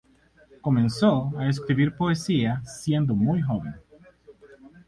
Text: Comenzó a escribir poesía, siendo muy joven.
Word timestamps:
Comenzó 0.61 1.31
a 1.37 1.47
escribir 1.47 1.95
poesía, 1.95 2.63
siendo 2.65 3.13
muy 3.13 3.39
joven. 3.39 3.75